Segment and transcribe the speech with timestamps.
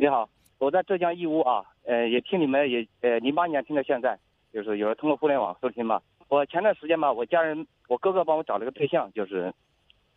[0.00, 4.18] 你好，我在浙江义乌啊，呃，也听你们也呃零八年听到现在，
[4.50, 6.00] 就是有人通过互联网收听嘛。
[6.30, 9.52] 我前段时间嘛，我家人我哥哥帮我找了个对象，就是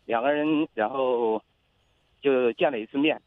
[0.06, 1.42] 两个人，然后
[2.22, 3.20] 就见了一次面。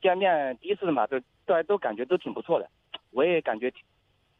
[0.00, 2.66] 见面第一次嘛，都大家都感觉都挺不错的，
[3.10, 3.82] 我也感觉挺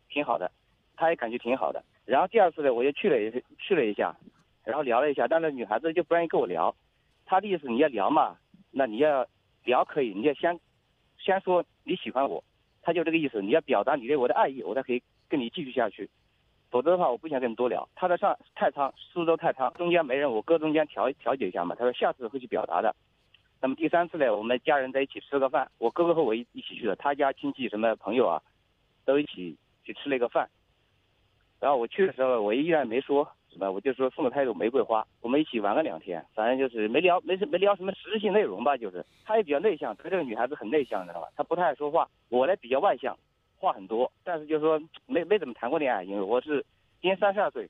[0.09, 0.51] 挺好的，
[0.97, 1.85] 他也感觉挺好的。
[2.07, 4.17] 然后第二次呢，我又去了一去了一下，
[4.65, 6.75] 然后聊了一下，但是女孩子就不愿意跟我聊。
[7.27, 8.39] 她的意思你要聊嘛，
[8.71, 9.27] 那你要
[9.65, 10.59] 聊可以，你要先
[11.23, 12.43] 先说你喜欢我，
[12.83, 16.09] 他就这个意思，你要表达你对我的爱意，我才可以跟你继续下去。
[16.71, 17.89] 否则的话，我不想跟你多聊。
[17.95, 21.75] 他在上太仓，苏州太仓中间没人，我搁中间调调解一下嘛。
[21.75, 22.95] 他说下次会去表达的。
[23.61, 28.43] 那么第三次呢，我们家人在一起吃个饭，我哥哥和我一一起去的，他家亲戚什么朋友啊，
[29.05, 30.49] 都一起去吃了一个饭。
[31.59, 41.29] 然后我去的时候，我依然没说什么，我就说送了他一朵玫瑰花，我们一起玩了两天，反正就是没聊，没没聊什么实质性内容吧，就是他也比较内向，他这个女孩子很内向，知道吧？
[41.37, 43.17] 她不太爱说话，我呢比较外向，
[43.59, 46.65] 话很多，但是就是说没没怎么谈过恋爱，因为我是
[47.01, 47.69] 今年三十二岁，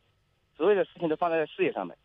[0.57, 1.97] 所有的事情都放在事业上面。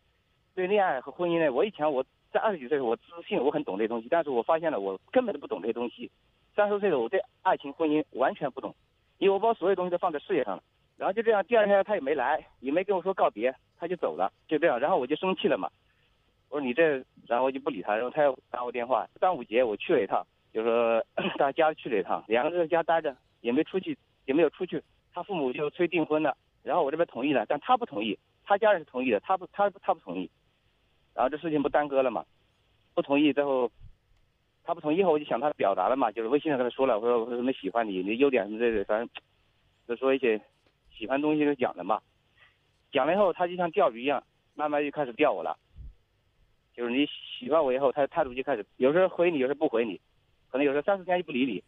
[0.54, 2.04] 对恋爱和婚姻呢，我以前我。
[2.32, 6.10] 在二十几岁，我自信我很懂这些东西，但是我发现了我根本都不懂这些东西。
[6.54, 8.74] 三十岁的我对爱情婚姻完全不懂，
[9.18, 10.62] 因为我把所有东西都放在事业上了。
[10.98, 14.78] 然后就这样，第二天他也没来，也没跟我说告别，他就走了，就这样。
[14.78, 15.70] 然后我就生气了嘛，
[16.48, 17.94] 我说你这，然后我就不理他。
[17.94, 21.04] 然后他又打我电话，端午节我去了一趟，就说
[21.38, 24.82] 到家去了一趟，两个人在家待着，也没出去，也没有出去。
[25.12, 30.30] 他父母就催订婚了，然后我这边同意了，但他不同意，他家人是同意的，他不，他他不同意。
[31.14, 32.24] 然后这事情不耽搁了嘛？
[32.94, 33.70] 不同意之后，
[34.64, 39.08] 他不同意后，我就向他表达了嘛，就是微信上跟他说了，我说我说什么喜欢你，你的优点什么的，反正
[39.88, 40.40] 就说一些
[40.94, 42.00] 喜欢东西都讲了嘛。
[42.96, 45.54] 讲了以后，他就像钓鱼一样，慢慢就开始钓我了。
[46.74, 47.04] 就是你
[47.38, 50.00] 喜欢我以后，他的态度就开始，有时候回你，有时候不回你，
[50.50, 51.62] 可能有时候三四天就不理你。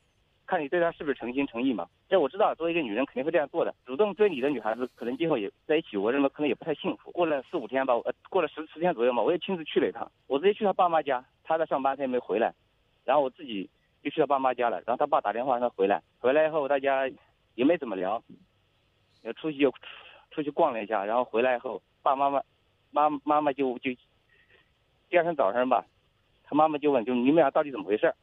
[0.47, 1.87] 看你对他是不是诚心诚意嘛？
[2.09, 3.75] 这我知道，作为一个女人肯定会这样做的。
[3.85, 7.11] 主动追你的女孩子，可能今后也在一起，我认为可能也不太幸福。
[7.11, 10.11] 过了四五天吧，呃，过了十十天左右嘛，我也亲自去了一趟。
[10.27, 12.55] 我直接去他爸妈家，他在上班，他也没回来。
[13.05, 13.69] 然后我自己
[14.03, 14.79] 就去他爸妈家了。
[14.87, 17.07] 然后他爸打电话让他回来，回来以后大家
[17.55, 18.23] 也没怎么聊，
[19.25, 19.71] 要出去就
[20.39, 21.05] 出去逛了一下。
[21.05, 22.41] 然后回来以后，爸妈妈
[22.93, 23.91] 妈妈妈就就
[25.09, 25.85] 第二天早上吧，
[26.45, 28.15] 他妈妈就问，就你们俩到底怎么回事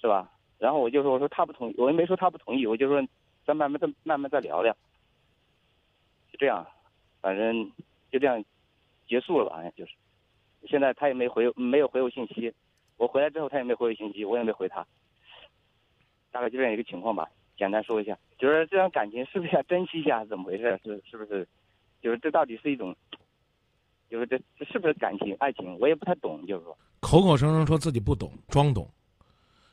[0.00, 0.30] 是吧？
[0.58, 3.04] 然后我就说，我说他不同意，我也没说他不同意，我就说
[3.44, 4.72] 咱慢慢再慢慢再聊聊，
[6.30, 6.64] 就这样，
[7.20, 7.72] 反正
[8.12, 8.44] 就这样
[9.08, 9.92] 结束了吧，就是。
[10.68, 12.54] 现在他也没回，没有回我信息。
[12.96, 14.86] 我回来之后他也没回我信息，我也没回他。
[16.30, 20.78] 大概就这样一个情况吧，简单说一下，就是这段感情是不是要珍惜一下，怎么回事？
[20.84, 21.46] 是是不是？
[22.02, 22.94] 就是这到底是一种，
[24.08, 25.76] 就是这这是不是感情爱情？
[25.80, 26.76] 我也不太懂，就是说。
[27.00, 28.88] 口口声声说自己不懂，装懂。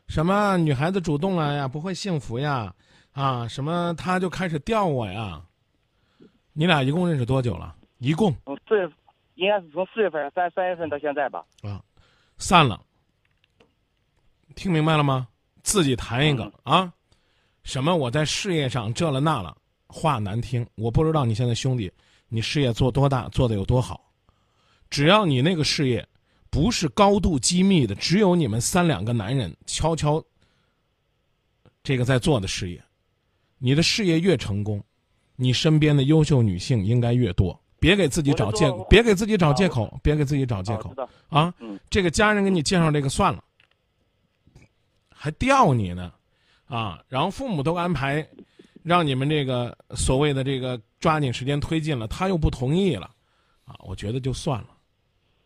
[0.07, 2.73] 什么女孩子主动了呀，不会幸福呀，
[3.13, 5.41] 啊，什么他就开始吊我呀？
[6.53, 7.75] 你俩一共认识多久了？
[7.99, 8.33] 一共？
[8.45, 8.89] 从四月，
[9.35, 11.45] 应该是从四月份三三月份到现在吧。
[11.61, 11.81] 啊，
[12.37, 12.79] 散了。
[14.55, 15.27] 听明白了吗？
[15.63, 16.93] 自己谈一个啊？
[17.63, 17.95] 什么？
[17.95, 19.55] 我在事业上这了那了，
[19.87, 20.65] 话难听。
[20.75, 21.91] 我不知道你现在兄弟，
[22.29, 24.11] 你事业做多大，做的有多好。
[24.89, 26.07] 只要你那个事业。
[26.49, 30.23] 不是高度机密的，只有你们三两个男人悄悄
[31.81, 32.79] 这个在做的事业。
[33.57, 34.79] 你的事业越成功，
[35.35, 37.59] 你身边的优秀女性应该越多。
[37.79, 40.95] 别给自己找借，别给自己找借口，别给自己找借口
[41.27, 41.51] 啊！
[41.89, 43.43] 这个家人给你介绍这个算了，
[45.09, 46.13] 还吊你呢
[46.67, 47.01] 啊！
[47.07, 48.25] 然后父母都安排
[48.83, 53.09] 让你们这个所谓的这个抓紧时间推进了，他又不同意了
[53.65, 53.75] 啊！
[53.85, 54.67] 我觉得就算了。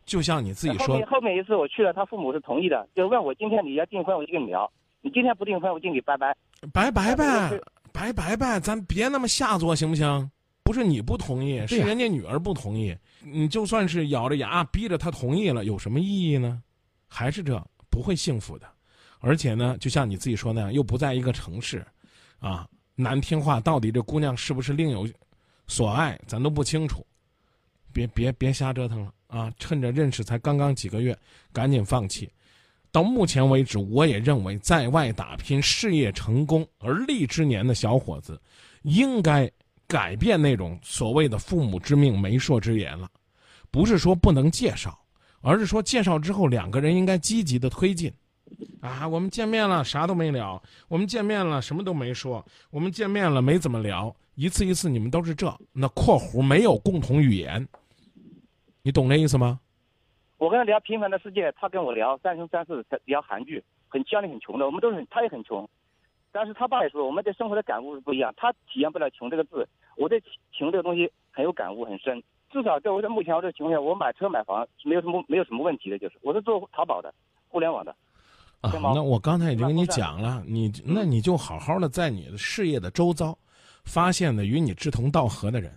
[0.06, 4.72] 就像你自己说，后面后面一次我去了，他父母是同意的，就问我今天你要订婚，我就跟你聊。
[5.02, 6.36] 你今天不订婚，我就跟你拜拜。
[6.74, 7.60] 拜拜呗，
[7.92, 10.32] 拜拜呗，咱别那么下作行不行？
[10.64, 12.96] 不是你不同意，是人家女儿不同意。
[13.24, 16.62] 你就算是咬着牙逼着他同意了，有什么意义呢？
[17.08, 18.68] 还是这不会幸福的。
[19.20, 21.86] 而且呢，就像你自己说那样，又不在一个城市，
[22.40, 25.08] 啊，难听话，到底这姑娘是不是另有
[25.68, 27.06] 所爱，咱都不清楚。
[27.92, 29.14] 别别别瞎折腾了。
[29.28, 31.18] 啊，趁着认识才刚刚几个月，
[31.52, 32.30] 赶紧放弃。
[32.94, 38.40] 到目前为止，我也认为在外打拼、事业成功而立之年的小伙子，
[38.84, 39.52] 应该
[39.86, 43.10] 改变那种所谓的“父母之命、媒妁之言”了。
[43.70, 44.98] 不是说不能介绍，
[45.42, 48.10] 而是说介绍之后，两个人应该积极的推进。
[48.82, 54.16] 啊，我们见面了，啥都没聊；我们见面了，什么都没说；我们见面了，没怎么聊。
[54.36, 57.68] 一次一次，你们都是这那（括弧没有共同语言）。
[58.84, 59.60] 你懂这意思吗？
[60.38, 63.64] 我跟他聊《平凡的世界》，他跟我聊《三生三世》，聊韩剧。
[63.90, 65.68] 很家里很穷的，我们都是他也很穷，
[66.32, 70.22] 但是他爸也说我们对生活的感悟是不一样，他体验不了穷这个字，我对
[70.52, 72.22] 穷这个东西很有感悟很深。
[72.52, 77.14] 至少在我在目前我这个情况下，我买车买房是没有什么没有什么问题的，就是我是做淘宝的，
[77.48, 77.96] 互联网的。
[78.62, 83.38] 啊，那我刚才已经跟你讲了，你那你就好好的在你的事业的周遭，
[83.86, 85.72] 发现的与你志同道合的人，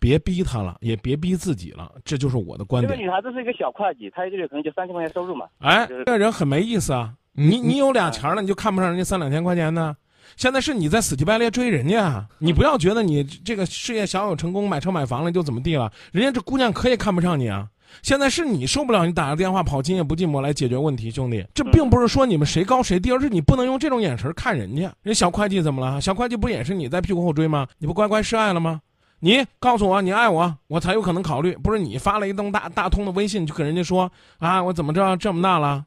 [0.00, 2.90] 别逼他了，也别逼自己了，这就是我的观点。
[2.90, 5.46] 这个女孩子是一个小会计，她一个月可能就三千块钱收入嘛。
[5.58, 7.14] 哎，这个人很没意思啊！
[7.32, 9.94] 你你有俩钱了，你就看不上人家三两千块钱呢？
[10.36, 17.68] 现在是你在死乞白赖追人家，你不要觉得你这个事业小有成功，买车买房了就怎么地了，人家这姑娘可以看不上你啊！
[18.02, 24.92] 现在是你受不了，你打个电话跑今夜不寂寞来解决问题，兄弟，这并不是说你们谁高谁低，而是你不能用这种眼神看人家。
[25.02, 26.00] 人小会计怎么了？
[26.00, 27.66] 小会计不也是你在屁股后追吗？
[27.78, 28.80] 你不乖乖示爱了吗？
[29.18, 31.56] 你告诉我你爱我，我才有可能考虑。
[31.56, 35.84] 不是你发了一通大大通的微信，就跟人家说啊，我怎么着这么大了，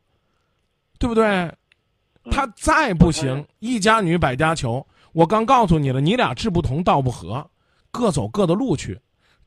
[0.97, 1.51] 对不对？
[2.31, 4.85] 他再不行，一家女百家求。
[5.13, 7.47] 我刚告诉你了，你俩志不同道不合，
[7.91, 8.99] 各走各的路去，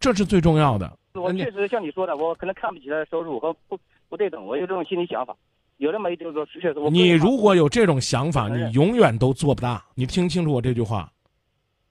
[0.03, 0.99] 这是最重要的。
[1.15, 3.79] 我确实像你说的，我可能看不起他的收入和不
[4.09, 5.33] 不对等，我有这种心理想法。
[5.77, 6.91] 有那么一就是说，确实我。
[6.91, 9.85] 你如果有这种想法，你永远都做不大。
[9.95, 11.13] 你听清楚我这句话，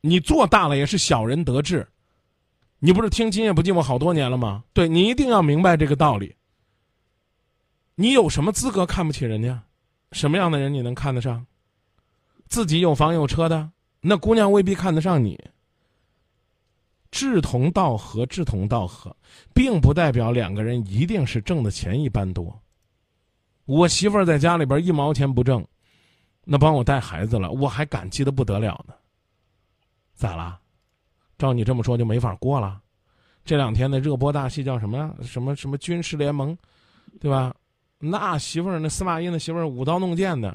[0.02, 1.88] 你做大了也是小人得志。
[2.80, 4.66] 你不是听今夜不寂寞好多年了吗？
[4.74, 6.36] 对你一定要明白这个道理。
[7.96, 9.64] 你有什么资格看不起人家？
[10.12, 11.46] 什么样的人你能看得上？
[12.50, 13.70] 自己有房有车的
[14.02, 15.40] 那姑娘未必看得上你。
[17.12, 19.16] 志同道合，志同道合，
[19.54, 22.58] 并不代表两个人一定是挣的钱一般多。
[23.66, 25.66] 我媳妇儿在家里边一毛钱不挣，
[26.44, 28.94] 那帮我带孩子了，我还感激的不得了呢。
[30.16, 30.60] 咋啦？
[31.38, 32.82] 照你这么说就没法过了？
[33.44, 35.14] 这两天的热播大戏叫什么？
[35.22, 36.58] 什么什么军事联盟，
[37.20, 37.54] 对吧？
[37.98, 40.50] 那媳妇儿那司马懿那媳妇儿舞刀弄剑的，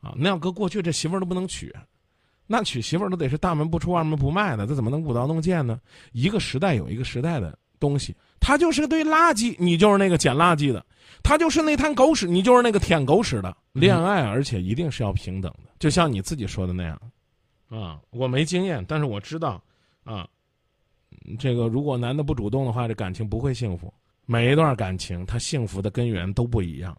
[0.00, 1.74] 啊，那要搁过去这媳妇儿都不能娶。
[2.52, 5.80] 那娶媳妇儿都得是大门不出二门不迈的，这怎么能舞刀弄剑呢？
[6.10, 10.84] 一个时代有一个时代的东西，他就是堆垃圾，你就是那个捡垃圾的；
[11.22, 13.56] 他就是那滩狗屎，你就是那个舔狗屎的。
[13.72, 17.00] 恋爱，而且一定是要平等的，就像你自己说的那样，
[17.68, 19.62] 啊，我没经验，但是我知道，
[20.02, 20.26] 啊，
[21.38, 23.94] 这个如果男的不主动的话，这感情不会幸福。
[24.26, 26.98] 每一段感情，它幸福的根源都不一样，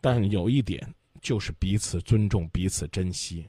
[0.00, 0.82] 但有一点
[1.20, 3.46] 就是彼此尊重，彼此珍惜。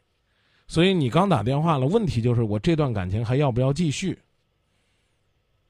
[0.68, 4.18] 所以你刚打电话了，问题就是我这段感情还要不要继续？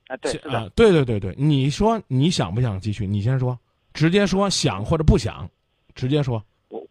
[0.07, 3.05] 啊，对啊，对对对对，你说你想不想继续？
[3.05, 3.57] 你先说，
[3.94, 5.49] 直接说想或者不想，
[5.94, 6.44] 直接说。
[6.69, 6.81] 我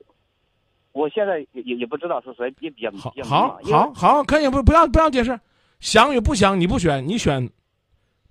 [0.93, 5.39] 我现在也也不知道是谁也比较好，好，好，好，可以不不要不要解释，
[5.81, 7.51] 想与不想你不选，你选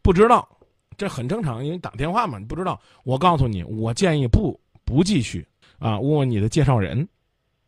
[0.01, 0.48] 不知道，
[0.95, 2.80] 这很正常，因为打电话嘛，你不知道。
[3.04, 5.45] 我告诉你，我建议不不继续
[5.80, 7.07] 啊，问问你的介绍人，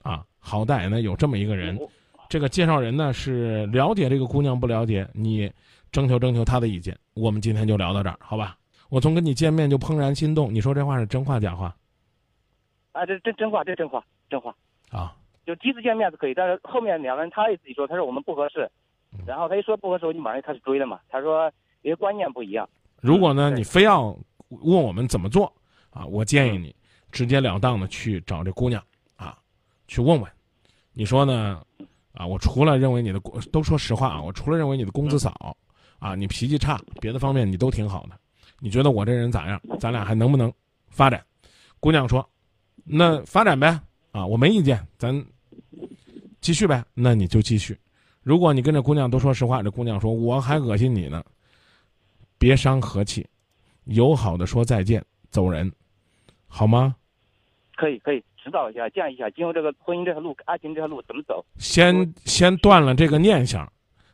[0.04, 1.77] 啊，好歹呢有这么一个人。
[2.30, 5.52] 这个介绍人呢是了解这个姑娘不了解你，
[5.92, 6.98] 征求征求他的意见。
[7.14, 8.58] 我们今天就聊到这儿，好吧？
[8.90, 11.76] 我从跟你见面就怦然心动，你说这话是真话假话？
[12.94, 14.56] 啊，这真真话，这真话，真话
[14.92, 15.16] 啊！
[15.46, 18.70] 就第一次见面是可以，但是后面两个人他也自己说，他说我们不合适，
[19.26, 21.00] 然后他一说不合适，我就马上开始追了嘛。
[21.10, 21.52] 他说
[21.82, 22.68] 因为观念不一样。
[23.02, 24.18] 如果呢你非要
[24.50, 25.52] 问我们怎么做
[25.90, 26.74] 啊，我建议你
[27.12, 28.84] 直截了当的去找这姑娘
[29.16, 29.38] 啊，
[29.88, 30.32] 去问问，
[30.94, 31.62] 你说呢？
[32.18, 35.56] 啊，我除了认为你的工都说实话啊，我除了认为你的工资少，
[36.00, 38.19] 啊，你脾气差，别的方面你都挺好的。
[38.59, 39.62] 你觉得我这人咋样？
[39.80, 40.52] 咱俩还能不能
[40.90, 41.24] 发展？
[41.80, 42.28] 姑娘说
[42.83, 43.80] ：“那发展呗，
[44.12, 45.26] 啊，我没意见，咱
[46.42, 46.83] 继续呗。
[46.95, 47.78] 那你就继续。
[48.24, 51.24] 如果你跟这姑娘都说实话，这姑娘说我还恶心你呢，
[52.40, 53.24] 别伤和气，
[53.83, 55.71] 友好的说再见，走人，
[56.47, 56.95] 好吗？
[57.78, 61.46] 可以，可以。”指导一下，建议一下，今后这个婚姻这条路，爱情这条路怎么走？
[61.57, 63.69] 先先断了这个念想，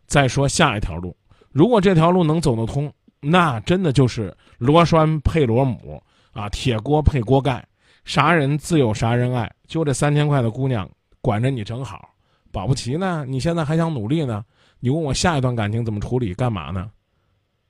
[0.07, 1.15] 再说下一条路。
[1.51, 6.01] 如果这条路能走得通，那真的就是螺栓配螺母
[6.31, 7.63] 啊，铁锅配锅盖，
[8.05, 9.51] 啥人自有啥人爱。
[9.67, 10.89] 就这三千块的姑娘
[11.21, 12.09] 管着你正好，
[12.51, 14.43] 保不齐呢，你现在还想努力呢？
[14.79, 16.33] 你问我下一段感情怎么处理？
[16.33, 16.89] 干嘛呢？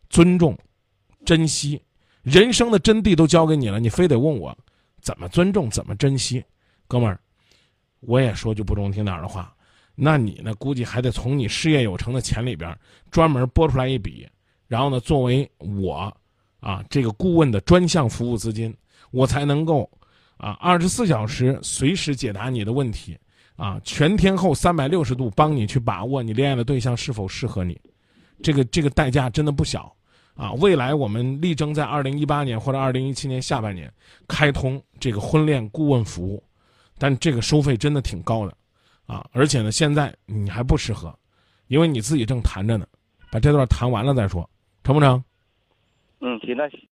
[0.10, 0.58] 尊重，
[1.26, 1.82] 珍惜，
[2.22, 4.58] 人生的真谛都交给你了，你非得问我
[5.04, 6.44] 怎么尊重，怎么珍惜？
[6.88, 7.20] 哥们儿，
[8.00, 9.54] 我也说句不中听点的话，
[9.96, 10.56] 那你呢？
[10.56, 12.76] 估计还得从你事业有成的钱里边
[13.12, 14.26] 专门拨出来一笔，
[14.66, 16.16] 然后呢，作为我
[16.62, 18.74] 啊这个顾问的专项服务资金，
[19.12, 19.90] 我才能够
[20.38, 23.18] 啊二十四小时随时解答你的问题，
[23.58, 27.78] 啊全天候三百六十度帮你去把握你恋爱的对象是否适合你，
[28.42, 29.94] 这个这个代价真的不小
[30.36, 30.52] 啊！
[30.54, 33.92] 未来我们力争在二零一八年或者二零一七年下半年
[34.28, 36.44] 开通这个婚恋顾问服务。
[37.00, 38.56] 但这个收费真的挺高的，
[39.08, 41.13] 啊，而且呢，现在你还不适合，
[41.68, 42.86] 因为你自己正谈着呢，
[43.32, 44.48] 把这段谈完了再说，
[44.84, 45.22] 成不成？
[46.22, 46.70] 嗯，行，那